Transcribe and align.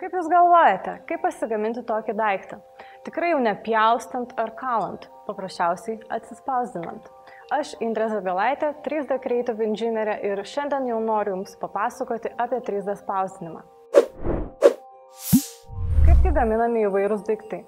Kaip 0.00 0.14
Jūs 0.16 0.30
galvojate, 0.32 0.94
kaip 1.04 1.20
pasigaminti 1.20 1.82
tokį 1.84 2.14
daiktą? 2.16 2.56
Tikrai 3.04 3.34
jau 3.34 3.40
nepjaustant 3.44 4.30
ar 4.40 4.54
kalant, 4.56 5.02
paprasčiausiai 5.26 5.98
atsispausdinant. 6.16 7.10
Aš 7.52 7.74
Indrė 7.84 8.06
Zabilaitė, 8.08 8.70
3D 8.86 9.18
Creative 9.20 9.60
Engineer 9.66 10.14
ir 10.24 10.40
šiandien 10.40 10.88
jau 10.88 11.02
noriu 11.04 11.34
Jums 11.34 11.52
papasakoti 11.60 12.32
apie 12.40 12.62
3D 12.64 12.94
spausdinimą. 13.02 13.60
Kaipgi 16.06 16.32
gaminami 16.32 16.86
įvairūs 16.88 17.28
daiktai? 17.28 17.60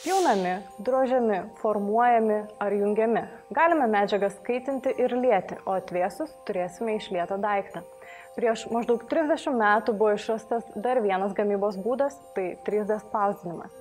Pjaunami, 0.00 0.62
drožiami, 0.78 1.38
formuojami 1.60 2.36
ar 2.56 2.72
jungiami. 2.72 3.20
Galime 3.52 3.84
medžiagą 3.84 4.30
skaitinti 4.32 4.94
ir 4.96 5.12
lieti, 5.12 5.58
o 5.68 5.74
atvėsus 5.76 6.32
turėsime 6.48 6.94
išlietą 6.96 7.36
daiktą. 7.42 7.82
Prieš 8.32 8.62
maždaug 8.72 9.04
30 9.12 9.52
metų 9.60 9.92
buvo 10.00 10.14
išrastas 10.16 10.64
dar 10.72 11.02
vienas 11.04 11.36
gamybos 11.36 11.76
būdas- 11.84 12.16
tai 12.34 12.56
3D 12.64 12.96
spausdinimas. 13.04 13.76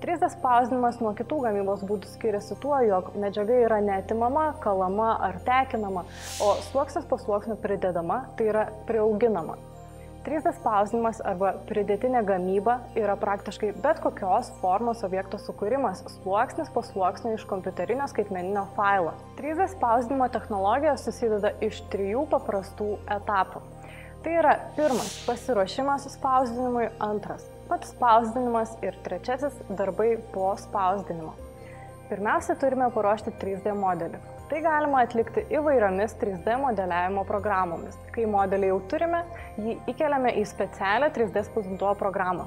3D 0.00 0.32
spausdinimas 0.38 1.02
nuo 1.04 1.12
kitų 1.12 1.42
gamybos 1.44 1.84
būdų 1.84 2.14
skiriasi 2.16 2.56
tuo, 2.62 2.80
jog 2.88 3.12
medžiaga 3.20 3.60
yra 3.68 3.82
netimama, 3.84 4.54
kalama 4.64 5.18
ar 5.20 5.36
tekinama, 5.44 6.06
o 6.40 6.54
sluoksnis 6.70 7.04
po 7.04 7.18
sluoksnio 7.18 7.60
pridedama, 7.60 8.24
tai 8.38 8.48
yra 8.54 8.70
priauginama. 8.86 9.58
3D 10.26 10.50
spausdinimas 10.56 11.20
arba 11.24 11.52
pridėtinė 11.68 12.24
gamyba 12.26 12.78
yra 12.98 13.14
praktiškai 13.20 13.70
bet 13.84 14.00
kokios 14.02 14.50
formos 14.60 15.04
objekto 15.06 15.38
sukūrimas 15.40 16.02
sluoksnis 16.16 16.70
po 16.74 16.82
sluoksnio 16.84 17.36
iš 17.36 17.44
kompiuterinio 17.48 18.08
skaitmeninio 18.10 18.64
failo. 18.76 19.14
3D 19.38 19.68
spausdinimo 19.76 20.26
technologija 20.34 20.96
susideda 20.98 21.52
iš 21.64 21.80
trijų 21.92 22.26
paprastų 22.32 22.96
etapų. 23.18 23.62
Tai 24.24 24.32
yra 24.40 24.56
pirmas- 24.76 25.12
pasiruošimas 25.28 26.08
spausdinimui, 26.16 26.88
antras- 26.98 27.46
pats 27.70 27.94
spausdinimas 27.94 28.74
ir 28.82 28.98
trečiasis- 29.06 29.54
darbai 29.80 30.16
po 30.32 30.50
spausdinimo. 30.58 31.36
Pirmiausia, 32.10 32.58
turime 32.58 32.90
paruošti 32.90 33.30
3D 33.38 33.72
modelį. 33.76 34.18
Tai 34.48 34.62
galima 34.64 35.02
atlikti 35.04 35.42
įvairiomis 35.52 36.14
3D 36.16 36.54
modeliavimo 36.62 37.20
programomis. 37.28 37.98
Kai 38.14 38.22
modelį 38.32 38.70
jau 38.70 38.78
turime, 38.88 39.18
jį 39.60 39.74
įkeliame 39.92 40.32
į 40.40 40.44
specialią 40.48 41.10
3D 41.12 41.42
spausdintuvo 41.50 41.90
programą. 42.00 42.46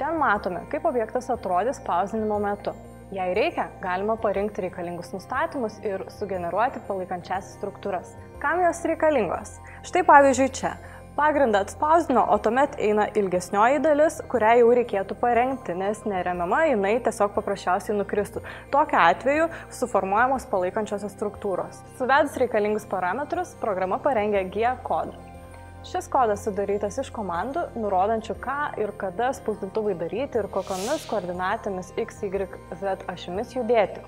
Ten 0.00 0.16
matome, 0.16 0.62
kaip 0.72 0.88
objektas 0.88 1.28
atrodys 1.34 1.82
spausdinimo 1.82 2.38
metu. 2.40 2.72
Jei 3.12 3.36
reikia, 3.36 3.68
galima 3.82 4.16
parinkti 4.16 4.64
reikalingus 4.64 5.12
nustatymus 5.12 5.76
ir 5.84 6.06
sugeneruoti 6.16 6.80
palaikančias 6.88 7.52
struktūras. 7.58 8.16
Kam 8.40 8.64
jos 8.64 8.80
reikalingos? 8.88 9.58
Štai 9.84 10.00
pavyzdžiui 10.08 10.48
čia. 10.56 10.72
Pagrindą 11.16 11.58
atspausdino, 11.62 12.24
o 12.28 12.38
tuomet 12.42 12.72
eina 12.82 13.04
ilgesnioji 13.14 13.78
dalis, 13.84 14.16
kurią 14.32 14.48
jau 14.58 14.70
reikėtų 14.74 15.14
parengti, 15.20 15.76
nes 15.78 16.00
neremiama 16.10 16.64
jinai 16.66 16.96
tiesiog 17.06 17.36
paprasčiausiai 17.36 17.94
nukristų. 17.94 18.40
Tokiu 18.72 18.98
atveju 18.98 19.44
suformuojamos 19.78 20.48
palaikančiosios 20.50 21.14
struktūros. 21.14 21.78
Suvedus 22.00 22.34
reikalingus 22.42 22.88
parametrus, 22.90 23.52
programa 23.60 24.00
parengia 24.02 24.42
G 24.56 24.72
kodą. 24.82 25.14
Šis 25.86 26.10
kodas 26.10 26.42
sudarytas 26.48 26.98
iš 27.04 27.12
komandų, 27.14 27.62
nurodančių, 27.78 28.36
ką 28.42 28.58
ir 28.82 28.90
kada 28.98 29.30
spausdintuvai 29.38 29.94
daryti 30.00 30.42
ir 30.42 30.50
kokiamis 30.50 31.06
koordinatėmis 31.12 31.92
X, 32.08 32.24
Y, 32.26 32.50
Z 32.82 33.06
ašimis 33.14 33.54
judėti. 33.54 34.02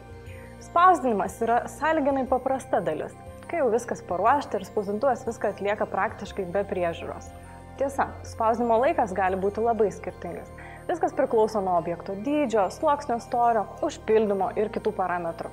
Spausdinimas 0.72 1.38
yra 1.46 1.62
sąlyginai 1.70 2.26
paprasta 2.26 2.82
dalis 2.82 3.14
kai 3.50 3.60
jau 3.62 3.68
viskas 3.72 4.02
paruošta 4.06 4.58
ir 4.60 4.66
spausdintuvas 4.68 5.26
viską 5.26 5.52
atlieka 5.54 5.86
praktiškai 5.90 6.46
be 6.54 6.64
priežiūros. 6.66 7.28
Tiesa, 7.76 8.08
spausdinimo 8.24 8.78
laikas 8.80 9.12
gali 9.16 9.36
būti 9.36 9.60
labai 9.60 9.90
skirtingas. 9.92 10.48
Viskas 10.88 11.12
priklauso 11.18 11.60
nuo 11.60 11.76
objekto 11.76 12.14
dydžio, 12.24 12.68
sluoksnio 12.72 13.18
storio, 13.20 13.66
užpildymo 13.84 14.52
ir 14.56 14.70
kitų 14.72 14.94
parametrų. 14.96 15.52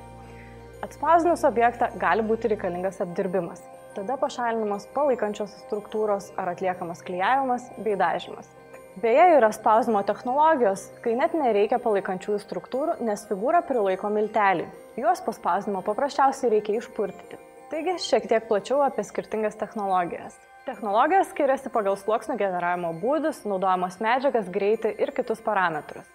Atspausdinus 0.85 1.43
objektą 1.47 1.89
gali 1.99 2.23
būti 2.27 2.51
reikalingas 2.53 3.01
apdirbimas. 3.03 3.61
Tada 3.93 4.15
pašalinamos 4.17 4.87
palaikančios 4.95 5.51
struktūros 5.65 6.31
ar 6.39 6.53
atliekamas 6.55 7.03
klyjavimas 7.05 7.69
bei 7.83 7.99
dažymas. 7.99 8.49
Beje, 9.03 9.25
yra 9.37 9.49
spausdimo 9.53 10.03
technologijos, 10.05 10.87
kai 11.01 11.15
net 11.17 11.33
nereikia 11.37 11.79
palaikančiųjų 11.81 12.41
struktūrų, 12.43 12.99
nes 13.05 13.25
figūrą 13.29 13.63
prilaiko 13.67 14.11
milteliai. 14.13 14.69
Juos 15.01 15.23
po 15.25 15.33
spausdinimo 15.33 15.81
paprasčiausiai 15.85 16.53
reikia 16.53 16.77
išpurtyti. 16.77 17.42
Taigi 17.73 17.95
šiek 18.05 18.27
tiek 18.29 18.43
plačiau 18.45 18.83
apie 18.85 19.01
skirtingas 19.01 19.55
technologijas. 19.57 20.35
Technologijos 20.67 21.31
skiriasi 21.33 21.71
pagal 21.73 21.95
sluoksnio 21.97 22.35
generavimo 22.37 22.91
būdus, 23.01 23.39
naudojamos 23.49 23.97
medžiagas, 23.97 24.51
greitį 24.53 24.91
ir 25.01 25.09
kitus 25.17 25.41
parametrus. 25.41 26.05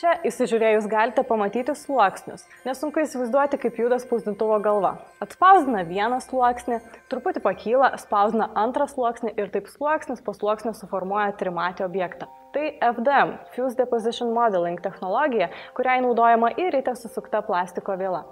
Čia 0.00 0.14
įsižiūrėjus 0.30 0.88
galite 0.88 1.26
pamatyti 1.28 1.74
sluoksnius. 1.76 2.46
Nesunku 2.64 3.04
įsivaizduoti, 3.04 3.60
kaip 3.60 3.82
juda 3.82 4.00
spausdintuvo 4.00 4.56
galva. 4.64 4.94
Atspausdina 5.20 5.84
vieną 5.84 6.22
sluoksnį, 6.24 6.80
truputį 7.12 7.44
pakyla, 7.44 7.92
spausdina 8.00 8.48
antrą 8.56 8.88
sluoksnį 8.88 9.36
ir 9.36 9.52
taip 9.52 9.68
sluoksnis 9.68 10.24
po 10.24 10.32
sluoksnio 10.40 10.72
suformuoja 10.80 11.36
trimatį 11.36 11.84
objektą. 11.84 12.32
Tai 12.56 12.70
FDM– 12.94 13.36
Fuse 13.52 13.76
Deposition 13.76 14.32
Modeling 14.32 14.80
technologija, 14.80 15.52
kuriai 15.76 16.00
naudojama 16.00 16.54
įrytė 16.56 16.96
susukta 16.96 17.44
plastiko 17.44 18.00
vėla. 18.00 18.24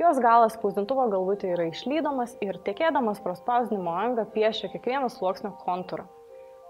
Jos 0.00 0.16
galas 0.16 0.54
spausdintuvo 0.56 1.02
galvutė 1.12 1.50
yra 1.52 1.66
išlydomas 1.68 2.30
ir 2.40 2.56
tekėdamas 2.64 3.18
pro 3.20 3.34
spausdinimo 3.36 3.92
angą 4.00 4.24
piešia 4.32 4.70
kiekvieno 4.72 5.10
sluoksnio 5.12 5.50
kontūrą. 5.60 6.06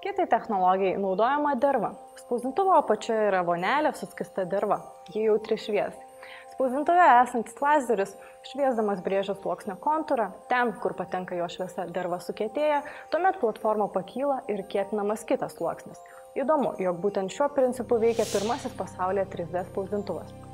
Kitai 0.03 0.27
technologijai 0.33 0.97
naudojama 0.99 1.53
dirva. 1.63 1.93
Spausdintuvo 2.19 2.75
apačioje 2.81 3.29
yra 3.29 3.45
vonelė 3.47 3.95
suskista 3.95 4.49
dirva, 4.51 4.81
ji 5.15 5.29
jautri 5.29 5.61
šviesai. 5.63 6.09
Spausdintuve 6.57 7.07
esantis 7.21 7.63
lazeris, 7.63 8.19
šviesdamas 8.51 9.07
brėžia 9.07 9.39
sluoksnio 9.39 9.79
kontūrą, 9.87 10.33
ten, 10.51 10.75
kur 10.83 10.99
patenka 10.99 11.39
jo 11.39 11.47
šviesa, 11.55 11.87
derva 11.95 12.19
sukėtėja, 12.27 12.83
tuomet 13.15 13.39
platforma 13.39 13.87
pakyla 13.95 14.43
ir 14.51 14.67
kietinamas 14.75 15.23
kitas 15.29 15.55
sluoksnis. 15.61 16.03
Įdomu, 16.35 16.75
jog 16.83 16.99
būtent 16.99 17.31
šiuo 17.31 17.53
principu 17.55 18.03
veikia 18.03 18.27
pirmasis 18.35 18.75
pasaulyje 18.75 19.31
3D 19.37 19.69
spausdintuvas. 19.71 20.50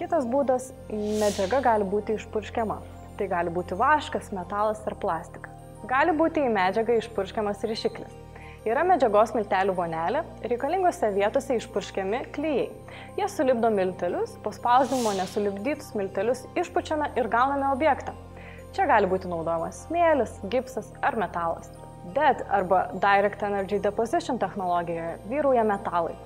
Kitas 0.00 0.24
būdas- 0.24 0.70
medžiaga 1.20 1.58
gali 1.60 1.84
būti 1.84 2.14
išpurškiama. 2.16 2.78
Tai 3.18 3.26
gali 3.28 3.50
būti 3.52 3.76
vaškas, 3.76 4.30
metalas 4.32 4.80
ar 4.88 4.94
plastikas. 4.96 5.52
Gali 5.90 6.14
būti 6.16 6.40
į 6.40 6.52
medžiagą 6.54 6.96
išpurškiamas 7.02 7.60
ryšiklis. 7.68 8.14
Yra 8.64 8.80
medžiagos 8.88 9.34
miltelių 9.36 9.74
vonelė, 9.76 10.22
reikalingose 10.40 11.10
vietose 11.12 11.58
išpurškiami 11.60 12.22
klyjei. 12.32 12.70
Jie 13.18 13.28
sulibdo 13.28 13.68
miltelius, 13.68 14.38
po 14.42 14.54
spausdinimo 14.56 15.12
nesulibdytus 15.20 15.92
miltelius 15.94 16.46
išpučiame 16.56 17.10
ir 17.20 17.28
gauname 17.28 17.68
objektą. 17.68 18.16
Čia 18.72 18.88
gali 18.88 19.06
būti 19.06 19.28
naudojamas 19.28 19.84
smėlis, 19.84 20.40
gipsas 20.48 20.88
ar 21.02 21.20
metalas. 21.20 21.68
DED 22.16 22.46
arba 22.48 22.86
Direct 22.94 23.42
Energy 23.42 23.78
Deposition 23.78 24.38
technologijoje 24.38 25.18
vyrauja 25.28 25.62
metalai. 25.62 26.16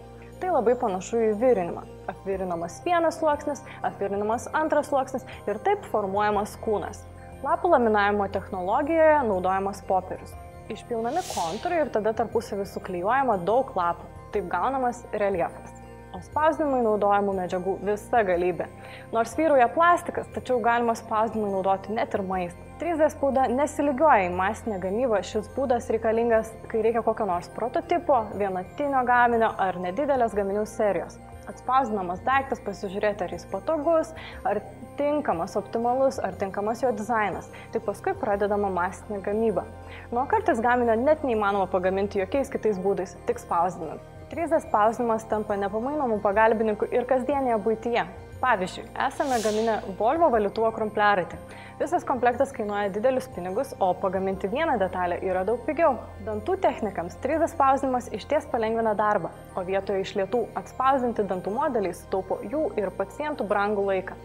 Tai 0.44 0.50
labai 0.52 0.74
panašu 0.76 1.16
į 1.24 1.28
virinimą. 1.40 1.82
Apvirinamas 2.12 2.74
vienas 2.84 3.16
sluoksnis, 3.16 3.62
apvirinamas 3.88 4.44
antras 4.52 4.90
sluoksnis 4.90 5.22
ir 5.48 5.56
taip 5.64 5.86
formuojamas 5.88 6.58
kūnas. 6.60 6.98
Lapų 7.46 7.70
laminavimo 7.72 8.26
technologijoje 8.34 9.22
naudojamas 9.24 9.80
popierius. 9.88 10.34
Išpilnami 10.74 11.22
kontūrai 11.30 11.78
ir 11.86 11.92
tada 11.96 12.12
tarpusavį 12.18 12.68
suklyjuojama 12.74 13.38
daug 13.48 13.72
lapų. 13.72 14.10
Taip 14.36 14.52
gaunamas 14.52 15.00
reljefas. 15.16 15.80
O 16.14 16.20
spausdinimui 16.22 16.84
naudojamų 16.84 17.32
medžiagų 17.34 17.72
visa 17.82 18.20
galybė. 18.22 18.68
Nors 19.10 19.32
vyrauja 19.34 19.66
plastikas, 19.74 20.28
tačiau 20.30 20.60
galima 20.62 20.94
spausdinimui 20.94 21.50
naudoti 21.56 21.90
net 21.96 22.14
ir 22.14 22.22
maistą. 22.28 22.68
3D 22.78 23.08
spauda 23.10 23.48
nesilygiuoja 23.50 24.28
į 24.28 24.30
masinę 24.38 24.78
gamybą, 24.82 25.18
šis 25.26 25.48
būdas 25.56 25.90
reikalingas, 25.90 26.52
kai 26.70 26.84
reikia 26.86 27.02
kokio 27.02 27.26
nors 27.26 27.50
prototipo, 27.56 28.20
vienatinio 28.38 29.02
gaminio 29.08 29.50
ar 29.66 29.80
nedidelės 29.82 30.38
gaminių 30.38 30.62
serijos. 30.70 31.18
Atspausdinamas 31.50 32.22
daiktas 32.24 32.62
pasižiūrėti, 32.62 33.26
ar 33.26 33.34
jis 33.34 33.50
patogus, 33.50 34.14
ar 34.46 34.62
tinkamas, 34.98 35.58
optimalus, 35.58 36.22
ar 36.22 36.38
tinkamas 36.38 36.86
jo 36.86 36.94
dizainas. 36.94 37.50
Tik 37.74 37.82
paskui 37.90 38.14
pradedama 38.22 38.70
masinė 38.70 39.18
gamyba. 39.26 39.66
Nuo 40.14 40.28
kartais 40.30 40.62
gaminio 40.62 40.94
net 40.94 41.26
neįmanoma 41.26 41.66
pagaminti 41.74 42.22
jokiais 42.22 42.54
kitais 42.54 42.78
būdais, 42.78 43.18
tik 43.26 43.42
spausdinant. 43.42 44.13
3D 44.32 44.60
spausdinimas 44.64 45.26
tampa 45.28 45.56
nepamainomų 45.60 46.20
pagalbininkų 46.24 46.88
ir 46.94 47.04
kasdienėje 47.10 47.58
būtyje. 47.64 48.04
Pavyzdžiui, 48.44 48.82
esame 49.06 49.38
gaminę 49.40 49.74
Volvo 49.98 50.26
valytuvo 50.32 50.68
krumpliaraitį. 50.76 51.38
Visas 51.78 52.04
komplektas 52.04 52.52
kainuoja 52.52 52.90
didelius 52.92 53.26
pinigus, 53.34 53.72
o 53.80 53.88
pagaminti 54.02 54.50
vieną 54.52 54.76
detalę 54.82 55.16
yra 55.24 55.46
daug 55.48 55.62
pigiau. 55.66 55.96
Dantų 56.26 56.58
technikams 56.66 57.16
3D 57.24 57.48
spausdinimas 57.54 58.10
išties 58.14 58.46
palengvina 58.52 58.92
darbą, 58.98 59.32
o 59.56 59.64
vietoje 59.64 60.04
išlietų 60.04 60.44
atspausdinti 60.60 61.24
dantų 61.30 61.54
modeliai 61.56 61.96
sutaupo 61.96 62.42
jų 62.44 62.68
ir 62.80 62.92
pacientų 63.00 63.48
brangų 63.48 63.88
laiką. 63.90 64.18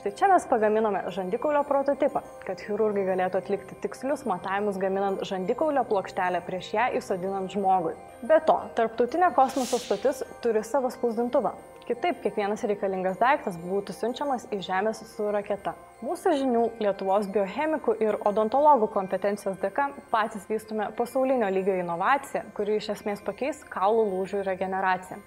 Štai 0.00 0.14
čia 0.16 0.28
mes 0.32 0.46
pagaminome 0.48 1.00
žandikaulio 1.12 1.60
prototipą, 1.68 2.22
kad 2.46 2.60
chirurgai 2.64 3.02
galėtų 3.04 3.36
atlikti 3.42 3.76
tikslius 3.82 4.22
matavimus 4.24 4.78
gaminant 4.80 5.20
žandikaulio 5.28 5.82
plokštelę 5.90 6.40
prieš 6.46 6.70
ją 6.72 6.86
įsodinant 6.96 7.52
žmogui. 7.52 7.92
Be 8.24 8.38
to, 8.48 8.54
tarptautinė 8.78 9.28
kosmoso 9.36 9.76
stotis 9.82 10.22
turi 10.40 10.62
savo 10.64 10.88
spausdintuvą. 10.94 11.52
Kitaip 11.84 12.24
kiekvienas 12.24 12.64
reikalingas 12.64 13.20
daiktas 13.20 13.60
būtų 13.60 13.98
siunčiamas 13.98 14.48
į 14.48 14.62
Žemės 14.64 15.04
su 15.10 15.28
raketa. 15.36 15.76
Mūsų 16.00 16.32
žinių 16.46 16.64
Lietuvos 16.80 17.28
biochemikų 17.36 17.98
ir 18.00 18.16
odontologų 18.24 18.88
kompetencijos 18.96 19.60
dėka 19.60 19.90
patys 20.08 20.48
vystume 20.48 20.88
pasaulinio 20.96 21.52
lygio 21.52 21.76
inovaciją, 21.82 22.46
kuri 22.56 22.80
iš 22.80 22.94
esmės 22.96 23.20
pakeis 23.28 23.60
kaulų 23.68 24.08
lūžių 24.14 24.46
regeneraciją. 24.48 25.20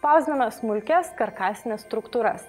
Spausdiname 0.00 0.50
smulkės 0.58 1.14
karkasinės 1.14 1.86
struktūras. 1.86 2.42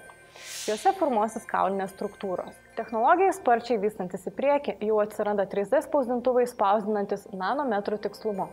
Juose 0.68 0.92
formuosis 0.98 1.46
kaulinės 1.48 1.92
struktūros. 1.94 2.56
Technologijai 2.78 3.34
sparčiai 3.36 3.80
vystantis 3.82 4.26
į 4.30 4.34
priekį 4.38 4.78
jau 4.86 5.00
atsiranda 5.02 5.48
3D 5.50 5.82
spausdintuvai 5.86 6.46
spausdinantis 6.50 7.26
nanometrų 7.32 7.98
tikslumu. 8.06 8.48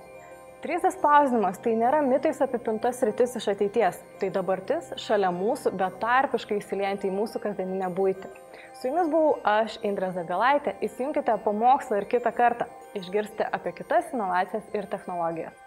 3D 0.65 0.89
spausdinimas 0.95 1.59
tai 1.61 1.75
nėra 1.77 1.99
mitais 2.01 2.39
apipintas 2.41 3.03
rytis 3.05 3.35
iš 3.37 3.51
ateities, 3.51 3.99
tai 4.17 4.31
dabartis 4.33 4.87
šalia 5.03 5.29
mūsų, 5.35 5.75
bet 5.77 5.99
tarpiškai 6.01 6.57
įsiliejant 6.57 7.05
į 7.05 7.11
mūsų 7.13 7.43
kasdieninę 7.43 7.91
būtį. 7.99 8.31
Su 8.79 8.89
jumis 8.89 9.11
buvau 9.11 9.35
aš, 9.45 9.77
Indrė 9.85 10.09
Zagalaitė, 10.15 10.73
įsijunkite 10.87 11.37
po 11.45 11.53
mokslą 11.53 12.01
ir 12.01 12.09
kitą 12.15 12.33
kartą, 12.33 12.65
išgirsite 12.97 13.45
apie 13.59 13.75
kitas 13.77 14.09
inovacijas 14.15 14.65
ir 14.73 14.89
technologijas. 14.89 15.64